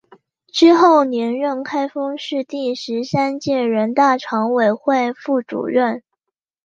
[0.51, 6.01] 之后连任开封市第十三届人大常委会副主任。